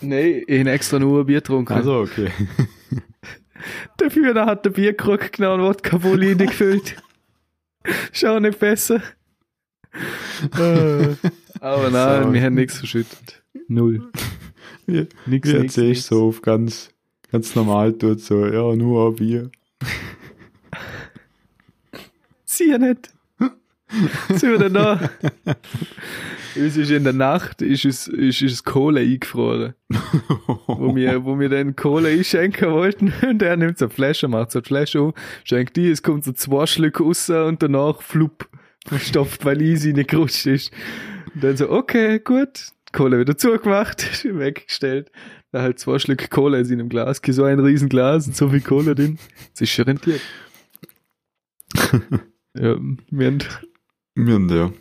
[0.00, 1.72] Nee, ich hab extra nur ein Bier getrunken.
[1.72, 2.30] Also okay.
[3.96, 6.96] Dafür da hat der Bierkrug genau und Wodka Poli gefüllt.
[8.12, 9.02] Schau nicht besser.
[10.58, 11.14] Äh,
[11.60, 12.32] Aber nein, So.
[12.32, 13.42] wir haben nichts verschüttet.
[13.68, 14.10] Null.
[14.86, 16.06] Wie, Nix, wie nix, nix.
[16.06, 16.90] so auf ganz,
[17.30, 19.50] ganz normal tut so, ja, nur ein Bier.
[22.44, 23.10] Sie ja nicht.
[24.28, 25.10] Sind wir denn da?
[26.56, 29.74] Uns ist in der Nacht ist es, ist es Kohle eingefroren.
[30.66, 33.12] Wo wir, wo wir dann Kohle einschenken wollten.
[33.22, 36.24] Und er nimmt so eine Flasche, macht so eine Flasche auf, schenkt die, es kommt
[36.24, 38.48] so zwei Schlücke raus und danach flupp,
[38.86, 40.72] verstopft, weil easy nicht gerutscht ist.
[41.34, 42.72] Und dann so, okay, gut.
[42.92, 45.10] Kohle wieder zugemacht, weggestellt.
[45.50, 48.60] Da halt zwei Schlücke Kohle in seinem Glas, so ein riesen Glas und so viel
[48.60, 49.18] Kohle drin.
[49.52, 50.20] Das ist schon rentiert.
[52.54, 52.76] ja,
[53.10, 53.38] wir haben
[54.14, 54.72] Wir haben ja.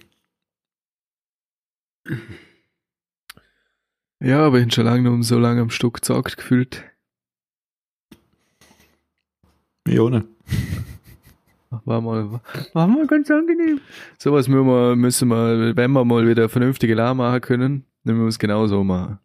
[4.19, 6.83] Ja, aber ich habe schon lange noch so lange am Stück gezockt gefühlt.
[9.87, 10.27] Ja, ne?
[11.85, 12.41] War mal,
[12.73, 13.79] war mal ganz angenehm.
[14.17, 18.25] Sowas müssen wir, müssen wir, wenn wir mal wieder vernünftige Alarm machen können, dann müssen
[18.25, 19.19] wir es genauso machen.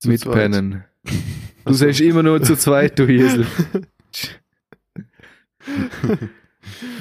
[0.00, 0.84] Zu Mitpennen.
[1.04, 1.12] Du
[1.64, 1.74] Ach so.
[1.74, 3.46] sagst immer nur zu zweit, du Hiesel.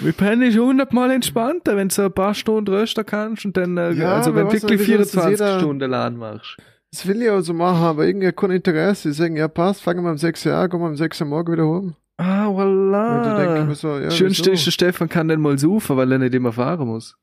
[0.01, 3.77] Wir pennen ist hundertmal entspannter, wenn du so ein paar Stunden rösten kannst und dann,
[3.77, 6.57] äh, Ja, also wenn du wirklich denn, wieso ist das 24 jeder- Stunden Alarm machst.
[6.91, 9.09] Das will ich auch so machen, aber irgendwie kein Interesse.
[9.09, 11.27] Die sagen, ja passt, fangen wir um 6 Uhr an, kommen wir um 6 Uhr
[11.27, 11.93] morgen wieder home.
[12.17, 13.73] Ah, ich voilà.
[13.73, 16.87] so, ja, Schönste ist, der Stefan kann dann mal saufen, weil er nicht immer fahren
[16.87, 17.15] muss.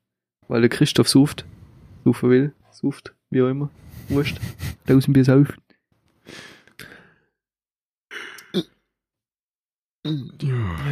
[0.47, 1.45] Weil der Christoph sauft.
[2.03, 2.53] Saufen will.
[2.71, 3.13] Sauft.
[3.29, 3.69] Wie auch immer.
[4.09, 4.37] Wurscht.
[4.87, 5.53] Tausend Bier saufen.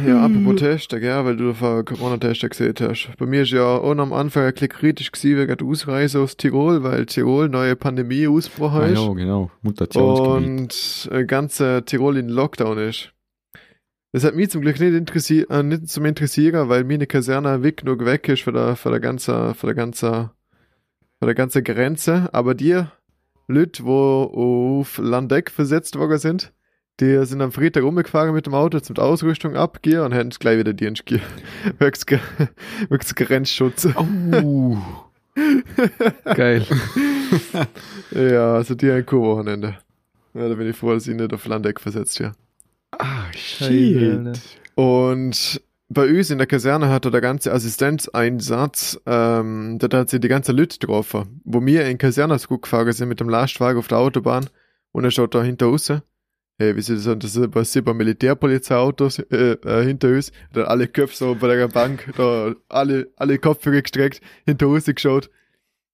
[0.06, 3.10] Ja, apropos Testen, gell, weil du vorher Corona-Tester gesehen hast.
[3.18, 6.36] Bei mir ist ja auch am Anfang ein bisschen kritisch gewesen wegen der Ausreise aus
[6.36, 9.00] Tirol, weil Tirol neue Pandemie ausgebrochen Ah, ist.
[9.00, 9.50] ja, genau.
[9.62, 10.36] Mutationsgebiet.
[10.36, 13.12] und äh, ganze Tirol in Lockdown ist.
[14.12, 17.78] Das hat mich zum Glück nicht interessiert, äh, nicht zum interessieren, weil meine Kaserne weg
[17.78, 20.10] genug weg ist von der, von der ganzen, von der ganzen,
[21.18, 22.28] von der ganzen Grenze.
[22.32, 22.82] Aber die
[23.48, 26.52] Leute, wo auf Landeck versetzt worden sind,
[27.00, 30.72] die sind am Freitag rumgefahren mit dem Auto zum Ausrüstung abgehen und haben gleich wieder
[30.72, 31.20] Dienst ge-
[31.78, 33.88] wirklich Grenzschutz.
[33.96, 34.76] Oh.
[36.34, 36.64] Geil.
[38.10, 39.76] Ja, also die ein Wochenende.
[40.32, 42.32] Ja, da bin ich froh, dass ich nicht auf Landeck versetzt ja.
[42.92, 43.24] Ah,
[43.60, 44.40] Geil, shit.
[44.74, 50.20] Und bei uns in der Kaserne hat er der ganze Assistenzeinsatz, ähm, da hat sie
[50.20, 51.40] die ganze Lüt getroffen.
[51.44, 54.48] Wo wir in Kasernesguck gefahren sind mit dem Lastwagen auf der Autobahn
[54.92, 55.92] und er schaut da hinter uns.
[56.60, 60.32] Hey, wie sie das sagen, das sind bei sieben Militärpolizeiautos äh, äh, hinter uns.
[60.52, 65.30] Da alle Köpfe so bei der Bank, da alle, alle Kopfhörer gestreckt, hinter uns geschaut.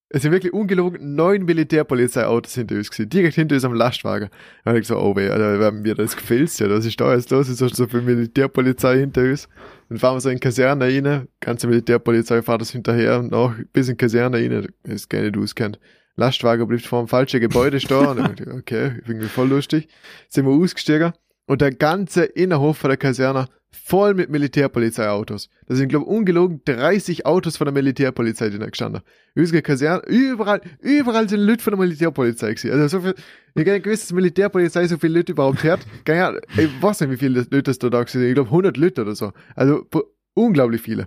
[0.09, 4.31] Es sind wirklich ungelogen neun Militärpolizeiautos hinter uns gewesen, direkt hinter uns am Lastwagen.
[4.65, 7.15] Da hab ich so, oh weh, Alter, werden wir das gefällt ja, was ist da
[7.15, 7.51] jetzt los?
[7.51, 9.51] Es ist so viel Militärpolizei hinter uns.
[9.91, 13.91] Dann fahren wir so in Kaserne rein, ganze Militärpolizei fährt das hinterher und auch bis
[13.91, 15.79] in Kaserne rein, das gar nicht auskennt.
[16.17, 18.07] Lastwagen bleibt vor dem falschen Gebäude stehen.
[18.07, 19.89] Und dann okay, irgendwie voll lustig.
[20.29, 21.13] Sind wir ausgestiegen
[21.47, 25.51] und der ganze Innenhof von der Kaserne voll mit Militärpolizeiautos.
[25.67, 29.03] Da sind, glaube ich, ungelogen 30 Autos von der Militärpolizei drin gestanden.
[29.35, 32.71] Üsge Kaserne, überall, überall sind Leute von der Militärpolizei gewesen.
[32.71, 33.15] Also so viel,
[33.55, 35.81] ich gar nicht gewusst, dass Militärpolizei so viele Leute überhaupt hat.
[36.57, 38.23] Ich weiß nicht, wie viele Leute das da da sind.
[38.23, 39.33] Ich glaube 100 Leute oder so.
[39.57, 39.87] Also
[40.35, 41.07] unglaublich viele.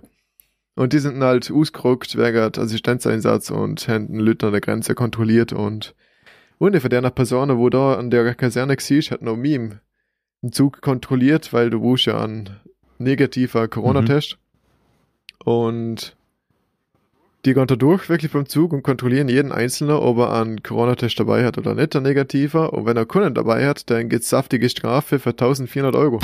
[0.78, 5.52] Und die sind halt ausgerückt wegen Assistenzeinsatz und haben den Leute an der Grenze kontrolliert
[5.52, 5.96] und
[6.58, 9.80] und von der Person, wo da an der Kaserne war, hat noch im,
[10.40, 12.50] im Zug kontrolliert, weil du wusst ja ein
[12.98, 14.38] negativer Corona-Test.
[15.44, 15.52] Mhm.
[15.52, 16.16] Und
[17.44, 21.18] die gehen da durch, wirklich beim Zug und kontrollieren jeden Einzelnen, ob er einen Corona-Test
[21.18, 22.72] dabei hat oder nicht, ein negativer.
[22.72, 26.20] Und wenn er keinen dabei hat, dann gibt's saftige Strafe für 1400 Euro.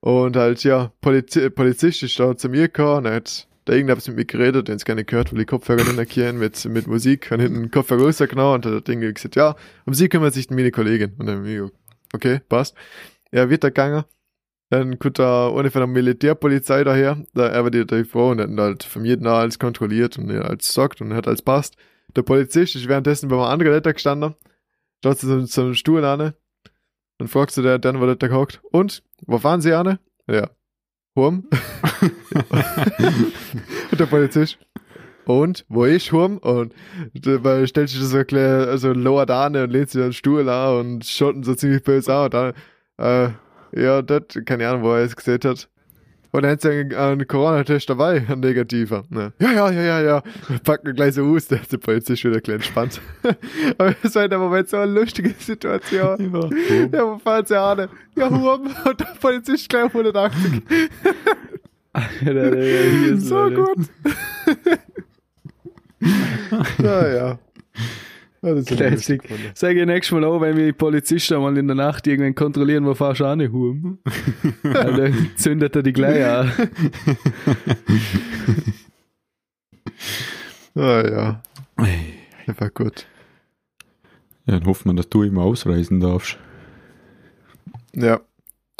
[0.00, 4.24] Und halt, ja, Poliz Polizist ist da zu mir gekommen, hat da irgendwas mit mir
[4.24, 7.70] geredet, den es gerne gehört, weil die Kopfhörer nicht erkennen mit, mit Musik, und hinten
[7.70, 11.14] Kopfhörer rausgenommen und hat das Ding gesagt, ja, um sie kümmert sich meine Kollegin.
[11.18, 11.70] Und dann,
[12.12, 12.76] okay, passt.
[13.30, 14.04] Er wird da gegangen,
[14.70, 18.82] dann kommt da von der Militärpolizei daher, da er wird die Frau und dann halt
[18.82, 21.76] von jedem alles kontrolliert und er als sagt und hat als passt.
[22.16, 24.34] Der Polizist ist währenddessen bei einem anderen Letter gestanden,
[25.02, 26.34] schaut sich so, so einen Stuhl an,
[27.18, 29.98] dann fragst du der, dann, wo der da gehockt, und, wo fahren sie an?
[30.26, 30.50] Ja,
[31.16, 31.48] Hurm.
[33.98, 34.58] der Polizist.
[35.26, 36.38] Und, wo ist Hurm?
[36.38, 36.74] Und
[37.14, 40.48] weil stellt sich das so klar, also lower da an und lehnt sich den Stuhl
[40.48, 42.52] an und schaut ihn so ziemlich böse an und dann,
[42.98, 43.30] äh,
[43.80, 45.68] ja, das, keine Ahnung, wo er es gesehen hat.
[46.34, 49.04] Und dann hat sie einen, Corona-Test dabei, ein negativer.
[49.08, 49.32] Ne?
[49.38, 50.22] Ja, ja, ja, ja, ja.
[50.64, 53.00] Packen gleich so aus, der ist Polizist wieder klein entspannt.
[53.78, 56.32] Aber es war in dem Moment so eine lustige Situation.
[56.34, 57.88] Ja, ja wo fahren sie an?
[58.16, 58.66] Ja, Hurm.
[58.84, 60.62] Und der Polizist gleich auf 180.
[61.94, 63.88] ja, der, der, der, so gut.
[66.78, 67.38] naja.
[68.44, 69.22] Ja, Classic.
[69.54, 72.84] Sag ich nächstes Mal auch, wenn wir die Polizisten mal in der Nacht irgendwann kontrollieren,
[72.84, 73.98] wo fahrst du auch nicht Hurm?
[74.62, 76.52] dann zündet er die gleich an.
[80.74, 81.42] ah ja.
[82.46, 83.06] Einfach gut.
[84.44, 86.36] Ja, dann hoffen wir, dass du immer ausreisen darfst.
[87.94, 88.20] Ja.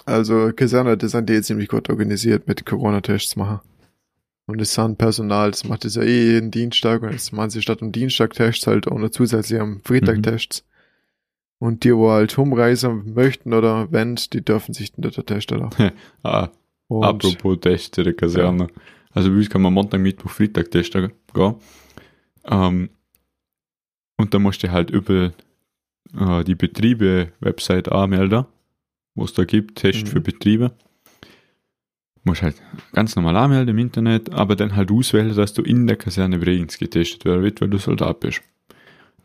[0.05, 3.61] Also Kaserne, das sind die ziemlich gut organisiert mit Corona-Tests machen.
[4.47, 7.63] Und das sind Personal, das macht das ja eh jeden Dienstag und jetzt machen sie
[7.63, 10.23] statt am Dienstag Tests halt auch noch zusätzlich am Freitag mhm.
[10.23, 10.65] Tests.
[11.59, 15.93] Und die, wo halt umreisen möchten oder wenn, die dürfen sich dann der testen da.
[16.23, 16.51] ah,
[16.91, 18.65] apropos Tests in der Kaserne.
[18.65, 18.81] Ja.
[19.13, 21.55] Also bei uns kann man Montag, Mittwoch, Freitag testen gehen.
[22.45, 22.91] Ähm,
[24.19, 25.33] und da musst du halt über
[26.19, 28.45] äh, die Betriebe-Website anmelden,
[29.15, 30.07] wo es da gibt, Test mhm.
[30.09, 30.73] für Betriebe
[32.25, 32.57] musst halt
[32.93, 36.79] ganz normal anmelden im Internet, aber dann halt auswählen, dass du in der Kaserne Bregenz
[36.79, 38.43] getestet werden wird, weil du Soldat bist.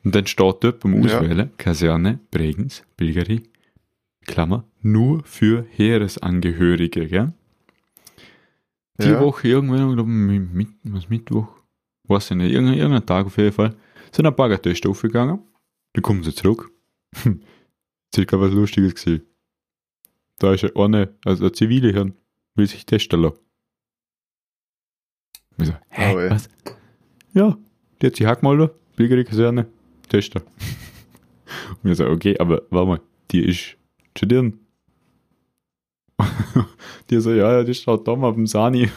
[0.03, 1.49] Und dann steht dort beim Auswählen ja.
[1.57, 3.43] Kaserne Bregenz, Bilgeri,
[4.25, 7.33] Klammer, nur für Heeresangehörige, gell?
[9.01, 9.21] Die ja.
[9.21, 11.47] Woche irgendwann, glaube mit, was Mittwoch,
[12.05, 13.75] weiß ich nicht, irgendein, irgendein Tag auf jeden Fall,
[14.11, 15.39] sind ein paar Tests aufgegangen.
[15.93, 16.69] Dann kommen sie zurück.
[18.13, 19.21] Circa was Lustiges gesehen.
[20.37, 22.13] Da ist eine, also ein zivile Hirn,
[22.59, 23.39] will sich lassen.
[25.57, 26.49] Ich so, hä, oh, was?
[27.33, 27.57] Ja,
[28.01, 29.67] die hat sich hackmalder, billigere Kaserne,
[30.09, 30.41] testen.
[31.69, 33.77] Und wir so, okay, aber warte mal, die ist
[34.15, 34.59] studieren.
[37.09, 38.89] die so, ja, ja, die steht da mal auf dem Sani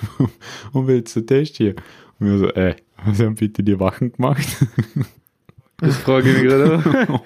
[0.72, 1.76] und will jetzt einen Test hier.
[2.18, 4.44] Und wir so, äh, was haben bitte die Wachen gemacht?
[5.78, 7.22] das frage ich mich gerade.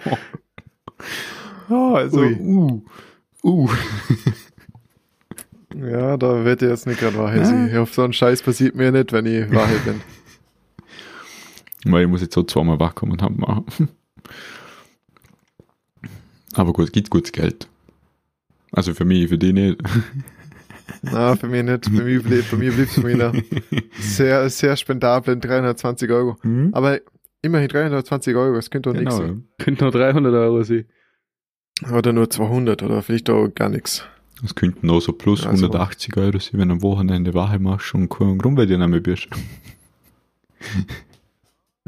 [1.70, 2.36] ah, also, Ui.
[2.38, 2.82] uh,
[3.42, 3.70] uh.
[5.80, 7.70] Ja, da wird ich jetzt nicht gerade Wahrheit sein.
[7.72, 7.82] Ja.
[7.82, 10.00] Auf so einen Scheiß passiert mir nicht, wenn ich Wahrheit bin.
[11.92, 13.64] Weil ich muss jetzt so zweimal wachkommen und haben machen.
[16.54, 17.68] Aber gut, gibt gutes Geld.
[18.72, 19.80] Also für mich, für die nicht.
[21.02, 21.84] Na, für mich nicht.
[21.86, 23.32] Für mich blieb, bei mir blieb es wieder
[23.98, 26.38] sehr, sehr spendabel 320 Euro.
[26.42, 26.70] Mhm.
[26.72, 27.00] Aber
[27.42, 29.10] immerhin 320 Euro, das könnte doch genau.
[29.10, 29.44] nichts sein.
[29.58, 30.86] Könnte nur 300 Euro sein.
[31.92, 34.06] Oder nur 200 oder vielleicht auch gar nichts.
[34.42, 35.66] Das könnten auch so plus also.
[35.66, 38.88] 180 Euro sein, wenn du am Wochenende Wache machst und keinen Grund bei dir nicht
[38.88, 39.28] mehr bist.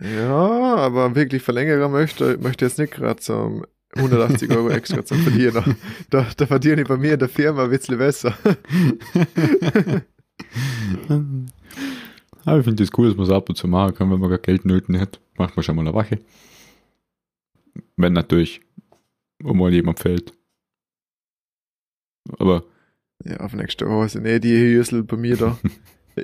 [0.01, 3.63] ja, aber wirklich verlängern möchte, möchte jetzt nicht gerade so
[3.97, 5.77] 180 Euro extra zu verdienen.
[6.11, 8.33] Da, da verdiene ich bei mir in der Firma ein bisschen besser.
[12.45, 14.31] aber ich finde das cool, dass man es ab und zu machen kann, wenn man
[14.31, 15.21] gar Geld nötig hat.
[15.37, 16.19] Macht man schon mal eine Wache.
[17.97, 18.63] Wenn natürlich
[19.43, 20.33] mal jemand fällt.
[22.39, 22.65] Aber.
[23.25, 25.59] Ja, auf nächste Woche sind eh die Hüsel bei mir da.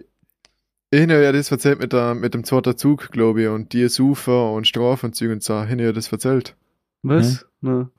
[0.90, 3.88] ich habe ja das erzählt mit, der, mit dem zweiten Zug, glaube ich, und die
[3.88, 5.62] Sufer und Strafenzüge und so.
[5.62, 6.56] Ich habe ja das erzählt.
[7.02, 7.40] Was?
[7.40, 7.48] Hm?
[7.60, 7.90] Na.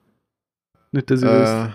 [0.92, 1.74] Nicht, dass ich äh, weiß.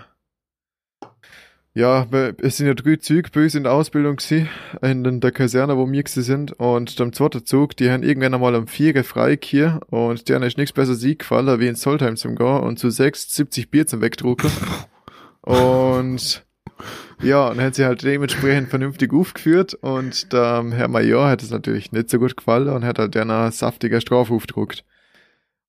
[1.73, 4.49] Ja, weil es sind ja drei Züge bei uns in der Ausbildung gewesen,
[4.81, 6.51] in der Kaserne, wo wir sind.
[6.59, 10.57] Und am zweiten Zug, die haben irgendwann einmal um vier frei hier und denen ist
[10.57, 14.01] nichts besser sie gefallen, wie in Soltheim zum Gehen und zu sechs 70 Bier zum
[14.01, 14.51] Wegdrucken.
[15.51, 16.45] und
[17.21, 21.91] ja, und hat sie halt dementsprechend vernünftig aufgeführt und der Herr Major hat es natürlich
[21.91, 24.83] nicht so gut gefallen und hat halt einer saftiger Strafe aufgedruckt.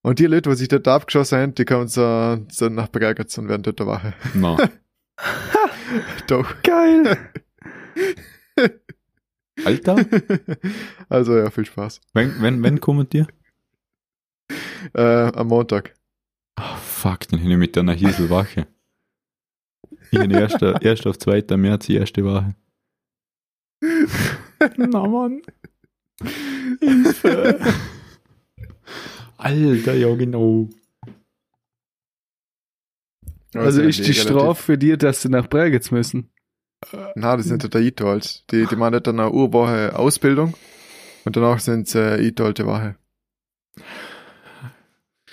[0.02, 3.48] Und die Leute, die sich dort abgeschossen haben, die kommen so, so nach Bergertz und
[3.48, 4.14] werden dort der Wache.
[4.34, 4.56] Na,
[6.26, 6.62] Doch.
[6.62, 7.18] Geil.
[9.64, 9.96] Alter,
[11.08, 12.00] Also ja, viel Spaß.
[12.14, 13.26] wenn, wenn, wenn kommen die?
[14.94, 15.94] Äh, am Montag.
[16.56, 18.66] Ah, fuck, dann hin ich mit einer Hieselwache.
[20.12, 21.56] Ich bin erster, erst auf 2.
[21.56, 22.54] März die erste Wache.
[24.76, 25.40] Na Mann.
[26.80, 27.58] Hilfe.
[29.38, 30.68] Alter, ja genau.
[33.54, 36.30] Also ja, ist die relativ- Strafe für dich, dass sie nach Bregenz müssen.
[37.14, 38.44] Na, das sind total Itals.
[38.50, 40.54] Die, die machen dann eine Urwoche Ausbildung
[41.24, 42.96] und danach sind sie äh, Italte Woche.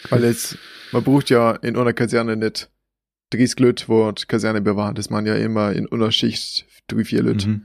[0.10, 0.58] Weil jetzt,
[0.94, 2.72] man braucht ja in einer Kaserne nicht
[3.32, 4.96] 30 Leute, wo die Kaserne bewahren.
[4.96, 7.48] Das man ja immer in einer Schicht drei, vier Leute.
[7.48, 7.62] Mhm.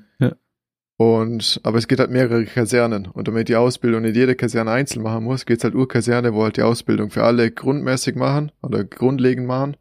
[0.96, 3.06] Und, aber es geht halt mehrere Kasernen.
[3.06, 6.56] Und damit die Ausbildung nicht jede Kaserne einzeln machen muss, geht's halt Urkaserne, wo halt
[6.56, 9.76] die Ausbildung für alle grundmäßig machen oder grundlegend machen.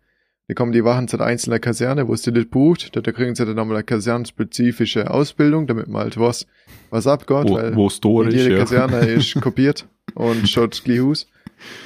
[0.50, 2.96] Die kommen die Wachen zu der einzelnen Kaserne, wo es die nicht bucht.
[2.96, 6.48] Da da kriegen sie dann nochmal eine kasernenspezifische Ausbildung, damit man halt weiß,
[6.90, 8.58] was abgeht, Wo, weil wo es ist, jede ja.
[8.58, 11.28] Kaserne ist kopiert und schaut gleich aus.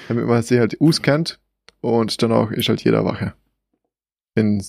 [0.07, 1.39] Damit man sich halt auskennt.
[1.81, 3.33] Und danach ist halt jeder Wache.
[4.37, 4.63] In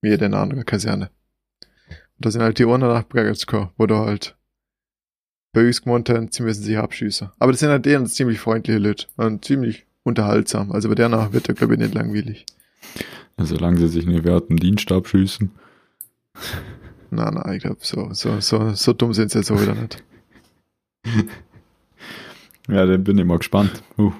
[0.00, 1.10] jeder anderen Kaserne.
[1.88, 4.36] Und da sind halt die anderen nach gekommen, wo da halt
[5.52, 7.30] bei uns gemeint haben, sie müssen sich abschießen.
[7.38, 10.72] Aber das sind halt eher ziemlich freundliche Leute und ziemlich unterhaltsam.
[10.72, 12.46] Also bei der nach wird er, glaube ich, nicht langweilig.
[13.36, 15.50] Also, solange sie sich nicht während dem Dienst abschießen.
[17.10, 20.02] Na, na, ich glaube, so, so, so, so dumm sind sie jetzt auch wieder nicht.
[22.68, 23.82] Ja, dann bin ich mal gespannt.
[23.98, 24.12] Uh.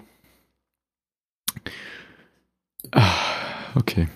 [2.91, 4.09] Ah, okay.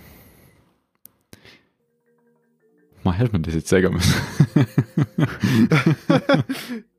[3.07, 4.14] Mal hätte man das jetzt sagen müssen.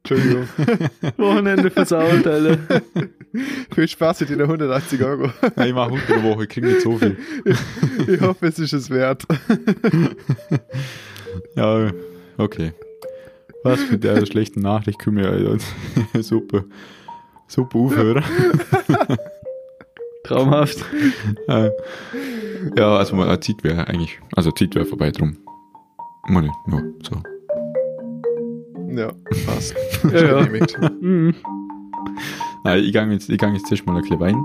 [0.03, 0.47] Entschuldigung.
[1.17, 2.57] Wochenende versaut, Alter.
[3.75, 5.29] Viel Spaß mit den 180 Euro.
[5.57, 7.17] Nein, ich mache unter der Woche, ich kriege nicht so viel.
[8.07, 9.25] Ich hoffe, es ist es wert.
[11.57, 11.91] Ja,
[12.37, 12.71] okay.
[13.63, 15.59] Was mit der schlechten Nachricht können wir
[16.13, 16.63] ja super,
[17.47, 18.23] super aufhören.
[20.23, 20.85] Traumhaft.
[21.49, 21.69] Äh,
[22.77, 25.35] ja, also mal Zeit wäre eigentlich, also Zeit wäre vorbei drum.
[26.29, 27.21] Meine, ja, so.
[28.89, 29.11] Ja,
[29.45, 29.75] passt.
[30.11, 30.89] Ja, ja.
[31.01, 31.33] Mhm.
[32.63, 34.35] Nein, ich gehe jetzt, ich gang jetzt zuerst mal ein bisschen Wein.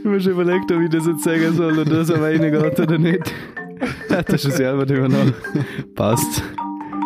[0.00, 2.98] Ich habe schon überlegt, ob ich das jetzt sagen soll und das aber reingeht oder
[2.98, 3.32] nicht.
[4.10, 5.32] Hat er schon selber drüber nach.
[5.94, 6.42] Passt.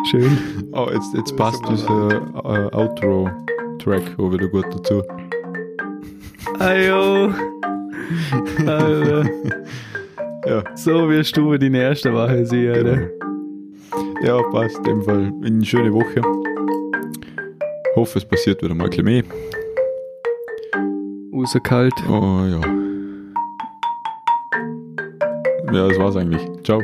[0.09, 0.37] Schön.
[0.71, 5.03] Oh, jetzt, jetzt Das passt ist dieser äh, Outro-Track auch wieder gut dazu.
[6.59, 7.33] Ayo.
[8.65, 9.29] Alter.
[10.45, 12.95] Ja, So wirst du deine erste Woche sein, Alter.
[12.95, 13.07] genau.
[14.23, 14.77] Ja, passt.
[14.77, 16.21] In dem Fall eine schöne Woche.
[17.95, 19.23] Hoffe, es passiert wieder mal ein bisschen mehr.
[21.33, 21.93] Außer kalt.
[22.09, 22.61] Oh ja.
[25.73, 26.41] Ja, das war's eigentlich.
[26.63, 26.81] Ciao.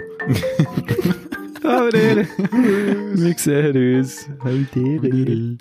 [1.63, 1.91] Aber.
[1.93, 4.29] Wir sehen uns.
[4.75, 5.57] Der.